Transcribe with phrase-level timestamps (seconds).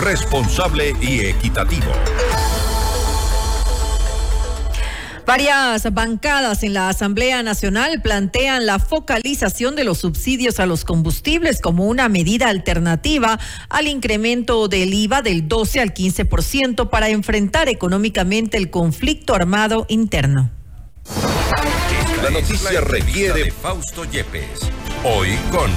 [0.00, 1.92] responsable y equitativo.
[5.26, 11.60] Varias bancadas en la Asamblea Nacional plantean la focalización de los subsidios a los combustibles
[11.60, 13.38] como una medida alternativa
[13.68, 20.50] al incremento del IVA del 12 al 15% para enfrentar económicamente el conflicto armado interno.
[22.22, 24.70] La noticia requiere Fausto Yepes.
[25.04, 25.70] Hoy con...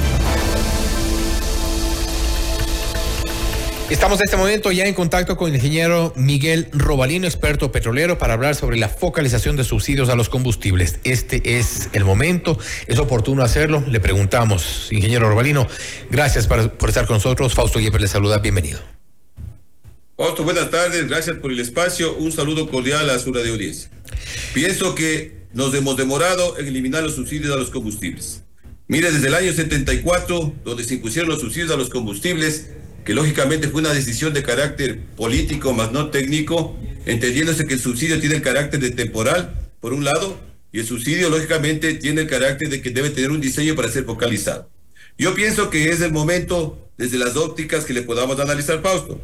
[3.89, 8.35] Estamos en este momento ya en contacto con el ingeniero Miguel Robalino, experto petrolero, para
[8.35, 10.99] hablar sobre la focalización de subsidios a los combustibles.
[11.03, 13.83] Este es el momento, es oportuno hacerlo.
[13.87, 15.67] Le preguntamos, ingeniero Robalino,
[16.11, 17.55] gracias por estar con nosotros.
[17.55, 18.79] Fausto Yepes le saluda, bienvenido.
[20.15, 22.15] Fausto, buenas tardes, gracias por el espacio.
[22.15, 23.89] Un saludo cordial a su radio audiencia.
[24.53, 28.43] Pienso que nos hemos demorado en eliminar los subsidios a los combustibles.
[28.87, 32.69] Mire, desde el año 74, donde se impusieron los subsidios a los combustibles,
[33.09, 36.77] que lógicamente fue una decisión de carácter político más no técnico,
[37.07, 40.39] entendiéndose que el subsidio tiene el carácter de temporal, por un lado,
[40.71, 44.03] y el subsidio lógicamente tiene el carácter de que debe tener un diseño para ser
[44.03, 44.69] focalizado.
[45.17, 49.19] Yo pienso que es el momento, desde las ópticas que le podamos analizar, Fausto.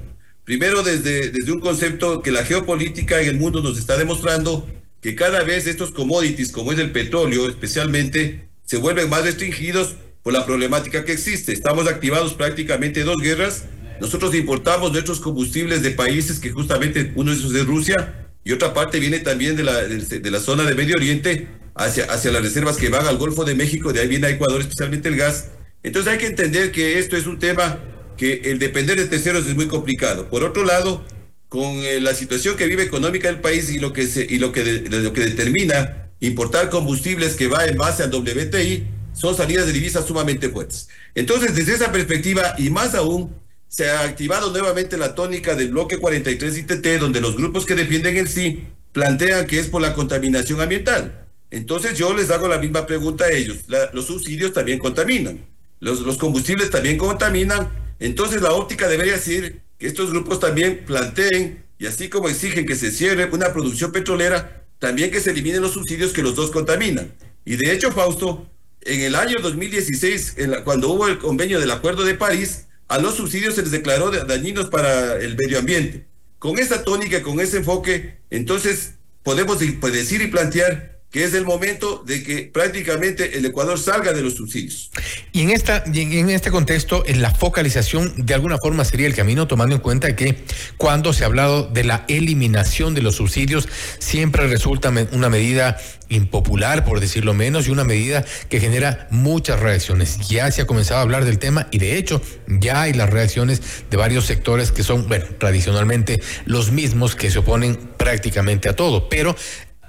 [0.45, 4.67] Primero, desde, desde un concepto que la geopolítica en el mundo nos está demostrando
[5.00, 10.33] que cada vez estos commodities, como es el petróleo especialmente, se vuelven más restringidos por
[10.33, 11.53] la problemática que existe.
[11.53, 13.66] Estamos activados prácticamente dos guerras.
[13.99, 18.73] Nosotros importamos nuestros combustibles de países que justamente uno de esos es Rusia y otra
[18.73, 22.77] parte viene también de la, de, la zona de Medio Oriente hacia, hacia las reservas
[22.77, 25.49] que van al Golfo de México, de ahí viene a Ecuador especialmente el gas.
[25.83, 27.79] Entonces hay que entender que esto es un tema
[28.17, 30.29] que el depender de terceros es muy complicado.
[30.29, 31.03] Por otro lado,
[31.49, 34.51] con eh, la situación que vive económica del país y lo que, se, y lo
[34.51, 39.73] que, lo que determina importar combustibles que va en base al WTI, son salidas de
[39.73, 40.89] divisas sumamente fuertes.
[41.13, 43.33] Entonces, desde esa perspectiva, y más aún,
[43.76, 48.16] se ha activado nuevamente la tónica del bloque 43 ITT, donde los grupos que defienden
[48.16, 51.26] el sí plantean que es por la contaminación ambiental.
[51.52, 53.66] Entonces yo les hago la misma pregunta a ellos.
[53.91, 55.46] los subsidios también contaminan,
[55.81, 57.69] los, los combustibles también contaminan.
[58.00, 62.75] Entonces la óptica debería decir que estos grupos también planteen, y así como exigen que
[62.75, 67.12] se cierre una producción petrolera, también que se eliminen los subsidios que los dos contaminan.
[67.44, 68.50] Y de hecho, Fausto,
[68.84, 73.56] en el año 2016, cuando hubo el convenio del Acuerdo de París, a los subsidios
[73.56, 76.06] se les declaró dañinos para el medio ambiente.
[76.40, 82.03] Con esta tónica, con ese enfoque, entonces podemos decir y plantear que es el momento
[82.06, 84.92] de que prácticamente el Ecuador salga de los subsidios.
[85.31, 89.48] Y en esta en este contexto, en la focalización de alguna forma sería el camino,
[89.48, 90.44] tomando en cuenta que
[90.76, 95.78] cuando se ha hablado de la eliminación de los subsidios, siempre resulta una medida
[96.09, 100.20] impopular, por decirlo menos, y una medida que genera muchas reacciones.
[100.28, 103.62] Ya se ha comenzado a hablar del tema y de hecho ya hay las reacciones
[103.90, 109.09] de varios sectores que son, bueno, tradicionalmente los mismos que se oponen prácticamente a todo,
[109.09, 109.36] pero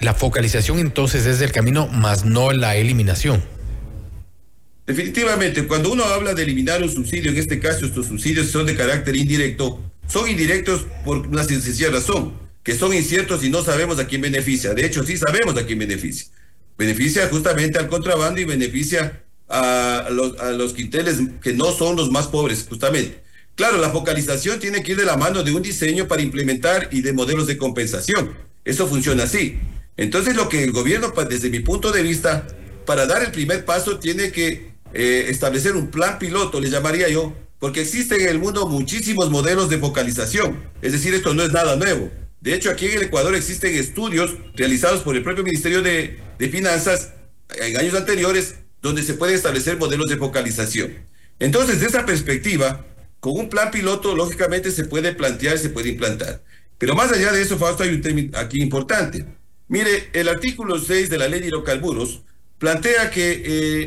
[0.00, 3.42] la focalización entonces es el camino, más no la eliminación.
[4.86, 8.76] Definitivamente, cuando uno habla de eliminar un subsidio, en este caso estos subsidios son de
[8.76, 14.06] carácter indirecto, son indirectos por una sencilla razón, que son inciertos y no sabemos a
[14.06, 14.74] quién beneficia.
[14.74, 16.28] De hecho, sí sabemos a quién beneficia.
[16.78, 22.10] Beneficia justamente al contrabando y beneficia a los, a los quinteles que no son los
[22.10, 23.22] más pobres, justamente.
[23.56, 27.00] Claro, la focalización tiene que ir de la mano de un diseño para implementar y
[27.00, 28.34] de modelos de compensación.
[28.64, 29.58] Eso funciona así.
[29.96, 32.46] Entonces lo que el gobierno, desde mi punto de vista,
[32.84, 37.34] para dar el primer paso tiene que eh, establecer un plan piloto, le llamaría yo,
[37.58, 40.70] porque existen en el mundo muchísimos modelos de focalización.
[40.82, 42.10] Es decir, esto no es nada nuevo.
[42.40, 47.12] De hecho, aquí en el Ecuador existen estudios realizados por el propio Ministerio de, Finanzas
[47.58, 50.94] en años anteriores donde se pueden establecer modelos de focalización.
[51.38, 52.84] Entonces, de esa perspectiva,
[53.20, 56.42] con un plan piloto, lógicamente se puede plantear, se puede implantar.
[56.78, 59.24] Pero más allá de eso, Fausto, hay un tema aquí importante.
[59.68, 62.22] Mire, el artículo 6 de la ley de hidrocarburos
[62.58, 63.42] plantea que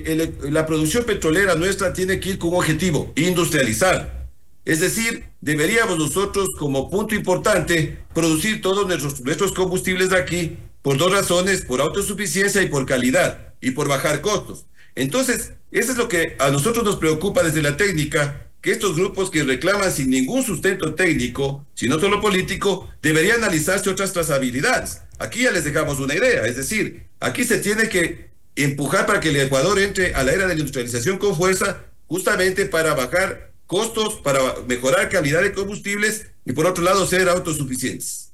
[0.05, 4.27] eh, la producción petrolera nuestra tiene que ir con un objetivo, industrializar.
[4.65, 10.97] Es decir, deberíamos nosotros como punto importante producir todos nuestros, nuestros combustibles de aquí por
[10.97, 14.65] dos razones, por autosuficiencia y por calidad y por bajar costos.
[14.95, 19.29] Entonces, eso es lo que a nosotros nos preocupa desde la técnica, que estos grupos
[19.29, 25.01] que reclaman sin ningún sustento técnico, sino solo político, deberían analizarse otras trazabilidades.
[25.19, 29.29] Aquí ya les dejamos una idea, es decir, aquí se tiene que empujar para que
[29.29, 34.15] el Ecuador entre a la era de la industrialización con fuerza, justamente para bajar costos,
[34.15, 38.28] para mejorar calidad de combustibles y por otro lado ser autosuficientes.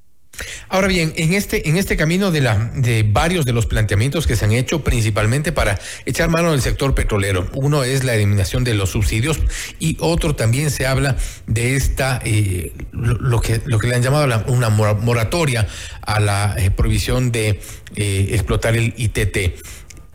[0.69, 4.35] Ahora bien, en este, en este camino de, la, de varios de los planteamientos que
[4.35, 8.73] se han hecho, principalmente para echar mano del sector petrolero, uno es la eliminación de
[8.73, 9.39] los subsidios
[9.79, 11.17] y otro también se habla
[11.47, 15.67] de esta, eh, lo, que, lo que le han llamado una moratoria
[16.01, 17.59] a la eh, prohibición de
[17.95, 19.61] eh, explotar el ITT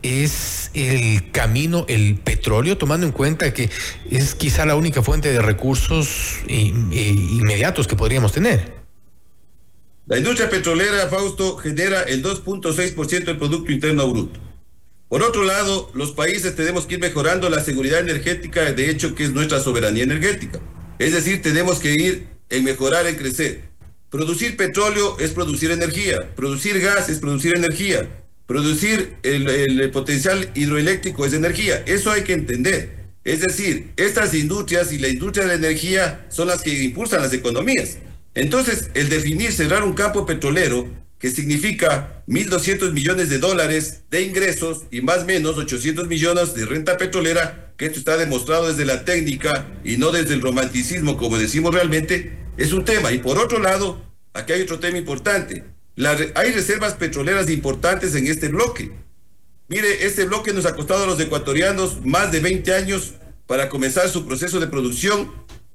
[0.03, 3.69] es el camino, el petróleo, tomando en cuenta que
[4.09, 8.80] es quizá la única fuente de recursos inmediatos que podríamos tener.
[10.11, 14.41] La industria petrolera, Fausto, genera el 2.6% del Producto Interno Bruto.
[15.07, 19.23] Por otro lado, los países tenemos que ir mejorando la seguridad energética, de hecho, que
[19.23, 20.59] es nuestra soberanía energética.
[20.99, 23.61] Es decir, tenemos que ir en mejorar, en crecer.
[24.09, 28.09] Producir petróleo es producir energía, producir gas es producir energía,
[28.47, 31.83] producir el, el potencial hidroeléctrico es energía.
[31.85, 32.97] Eso hay que entender.
[33.23, 37.31] Es decir, estas industrias y la industria de la energía son las que impulsan las
[37.31, 37.99] economías.
[38.33, 40.87] Entonces, el definir cerrar un campo petrolero,
[41.19, 46.65] que significa 1.200 millones de dólares de ingresos y más o menos 800 millones de
[46.65, 51.37] renta petrolera, que esto está demostrado desde la técnica y no desde el romanticismo, como
[51.37, 53.11] decimos realmente, es un tema.
[53.11, 54.01] Y por otro lado,
[54.33, 55.63] aquí hay otro tema importante.
[56.35, 58.91] hay reservas petroleras importantes en este bloque.
[59.67, 63.13] Mire, este bloque nos ha costado a los ecuatorianos más de 20 años
[63.45, 65.31] para comenzar su proceso de producción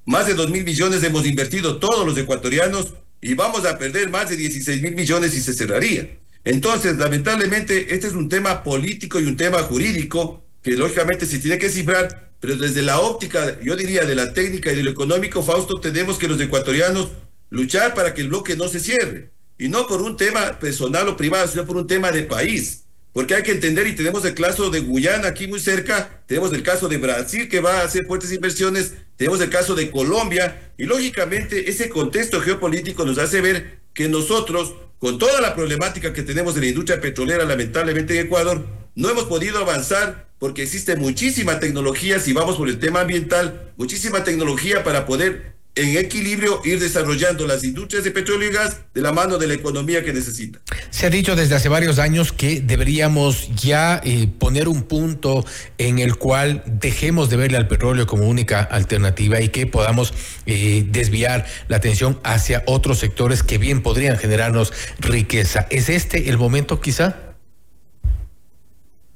[0.06, 4.31] más de 2 mil millones hemos invertido todos los ecuatorianos y vamos a perder más
[4.31, 6.19] de 16 mil millones si se cerraría.
[6.44, 11.58] Entonces, lamentablemente, este es un tema político y un tema jurídico que lógicamente se tiene
[11.58, 15.43] que cifrar, pero desde la óptica, yo diría, de la técnica y de lo económico,
[15.43, 17.11] Fausto, tenemos que los ecuatorianos
[17.50, 19.32] luchar para que el bloque no se cierre.
[19.59, 22.87] Y no por un tema personal o privado, sino por un tema de país
[23.17, 26.62] porque hay que entender, y tenemos el caso de Guyana aquí muy cerca, tenemos el
[26.62, 30.85] caso de Brasil que va a hacer fuertes inversiones, tenemos el caso de Colombia, y
[30.85, 36.55] lógicamente ese contexto geopolítico nos hace ver que nosotros, con toda la problemática que tenemos
[36.55, 38.65] en la industria petrolera, lamentablemente en Ecuador,
[38.95, 44.23] no hemos podido avanzar porque existe muchísima tecnología, si vamos por el tema ambiental, muchísima
[44.23, 49.12] tecnología para poder en equilibrio ir desarrollando las industrias de petróleo y gas de la
[49.12, 50.58] mano de la economía que necesita.
[50.90, 55.44] Se ha dicho desde hace varios años que deberíamos ya eh, poner un punto
[55.76, 60.14] en el cual dejemos de verle al petróleo como única alternativa y que podamos
[60.46, 65.67] eh, desviar la atención hacia otros sectores que bien podrían generarnos riqueza.
[65.70, 67.34] ¿Es este el momento quizá?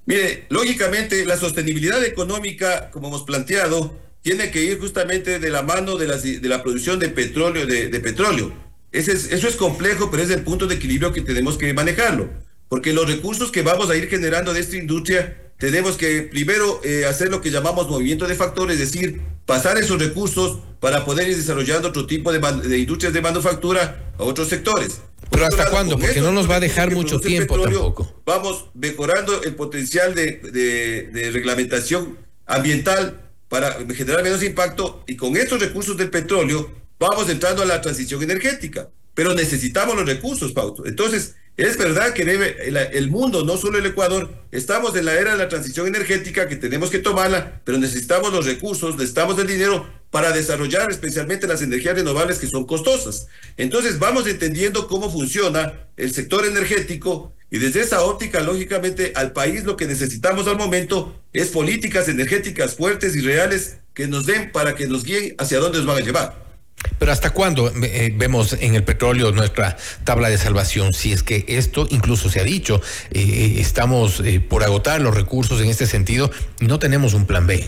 [0.05, 5.97] Mire, lógicamente la sostenibilidad económica, como hemos planteado, tiene que ir justamente de la mano
[5.97, 8.53] de la, de la producción de petróleo, de, petróleo.
[8.93, 12.29] Ese es, eso es complejo, pero es el punto de equilibrio que tenemos que manejarlo.
[12.69, 17.05] Porque los recursos que vamos a ir generando de esta industria, tenemos que primero eh,
[17.07, 21.37] hacer lo que llamamos movimiento de factores, es decir, pasar esos recursos para poder ir
[21.37, 25.01] desarrollando otro tipo de, de industrias de manufactura a otros sectores.
[25.31, 25.99] Pero ¿hasta cuándo?
[25.99, 28.23] Porque no nos va a dejar mucho tiempo tampoco.
[28.27, 35.37] Vamos mejorando el potencial de, de, de reglamentación ambiental para generar menos impacto y con
[35.37, 36.71] estos recursos del petróleo
[37.01, 38.89] vamos entrando a la transición energética.
[39.13, 40.87] Pero necesitamos los recursos, Pauto.
[40.87, 42.57] Entonces, es verdad que debe
[42.97, 46.55] el, mundo, no solo el Ecuador, estamos en la era de la transición energética que
[46.55, 51.97] tenemos que tomarla, pero necesitamos los recursos, necesitamos el dinero para desarrollar especialmente las energías
[51.97, 53.27] renovables que son costosas.
[53.57, 59.65] Entonces, vamos entendiendo cómo funciona el sector energético y desde esa óptica, lógicamente, al país
[59.65, 64.75] lo que necesitamos al momento es políticas energéticas fuertes y reales que nos den para
[64.75, 66.51] que nos guíen hacia dónde nos van a llevar.
[66.99, 70.93] Pero ¿hasta cuándo eh, vemos en el petróleo nuestra tabla de salvación?
[70.93, 75.61] Si es que esto incluso se ha dicho, eh, estamos eh, por agotar los recursos
[75.61, 77.65] en este sentido y no tenemos un plan B.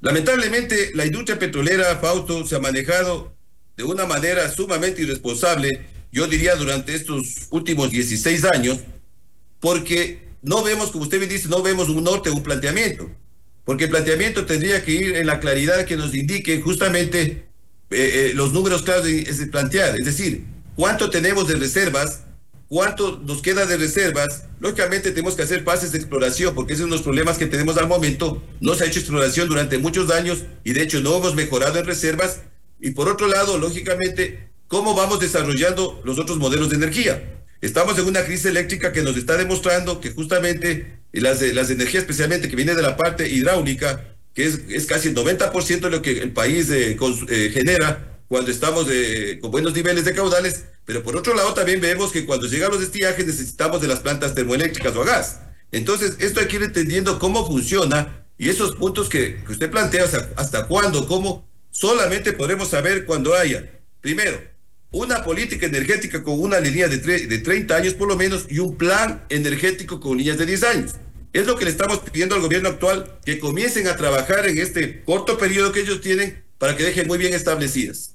[0.00, 3.32] Lamentablemente, la industria petrolera, Fausto, se ha manejado
[3.76, 5.80] de una manera sumamente irresponsable
[6.10, 8.78] yo diría durante estos últimos 16 años,
[9.60, 13.10] porque no vemos, como usted me dice, no vemos un norte, un planteamiento,
[13.64, 17.48] porque el planteamiento tendría que ir en la claridad que nos indique justamente
[17.90, 20.44] eh, eh, los números claros de, de plantear, es decir,
[20.76, 22.22] cuánto tenemos de reservas,
[22.68, 26.90] cuánto nos queda de reservas, lógicamente tenemos que hacer fases de exploración, porque esos son
[26.90, 28.42] los problemas que tenemos al momento.
[28.60, 31.86] No se ha hecho exploración durante muchos años y de hecho no hemos mejorado en
[31.86, 32.42] reservas.
[32.80, 37.37] Y por otro lado, lógicamente, cómo vamos desarrollando los otros modelos de energía.
[37.60, 42.48] Estamos en una crisis eléctrica que nos está demostrando que justamente las, las energías, especialmente
[42.48, 46.20] que viene de la parte hidráulica, que es, es casi el 90% de lo que
[46.20, 46.96] el país eh,
[47.28, 51.80] eh, genera cuando estamos eh, con buenos niveles de caudales, pero por otro lado también
[51.80, 55.40] vemos que cuando llegan los estiajes necesitamos de las plantas termoeléctricas o a gas.
[55.72, 60.04] Entonces, esto hay que ir entendiendo cómo funciona y esos puntos que, que usted plantea,
[60.04, 63.68] hasta, hasta cuándo, cómo, solamente podremos saber cuando haya,
[64.00, 64.40] primero,
[64.90, 68.76] una política energética con una línea de, de 30 años por lo menos y un
[68.76, 70.94] plan energético con líneas de 10 años.
[71.32, 75.02] Es lo que le estamos pidiendo al gobierno actual, que comiencen a trabajar en este
[75.04, 78.14] corto periodo que ellos tienen para que dejen muy bien establecidas.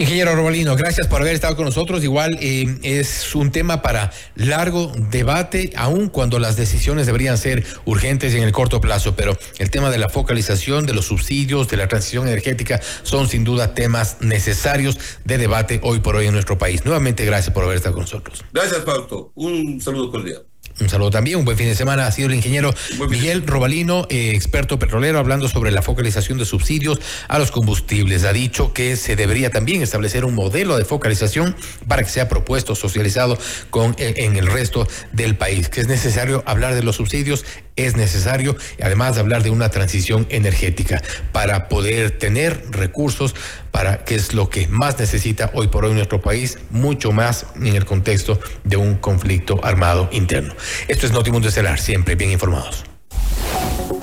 [0.00, 2.04] Ingeniero Robalino, gracias por haber estado con nosotros.
[2.04, 8.32] Igual eh, es un tema para largo debate, aun cuando las decisiones deberían ser urgentes
[8.34, 11.88] en el corto plazo, pero el tema de la focalización, de los subsidios, de la
[11.88, 16.84] transición energética son sin duda temas necesarios de debate hoy por hoy en nuestro país.
[16.84, 18.44] Nuevamente, gracias por haber estado con nosotros.
[18.52, 19.32] Gracias, Fausto.
[19.34, 20.47] Un saludo cordial.
[20.80, 22.06] Un saludo también, un buen fin de semana.
[22.06, 22.72] Ha sido el ingeniero
[23.08, 28.24] Miguel Robalino, eh, experto petrolero, hablando sobre la focalización de subsidios a los combustibles.
[28.24, 31.56] Ha dicho que se debería también establecer un modelo de focalización
[31.88, 33.36] para que sea propuesto, socializado
[33.70, 35.68] con, eh, en el resto del país.
[35.68, 37.44] Que es necesario hablar de los subsidios,
[37.78, 43.34] es necesario además hablar de una transición energética para poder tener recursos
[43.70, 47.76] para que es lo que más necesita hoy por hoy nuestro país, mucho más en
[47.76, 50.54] el contexto de un conflicto armado interno.
[50.88, 52.84] Esto es Notimundo Estelar, siempre bien informados.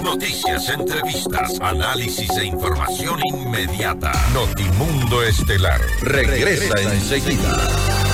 [0.02, 4.12] Noticias, entrevistas, análisis e información inmediata.
[4.34, 8.05] Notimundo Estelar regresa enseguida.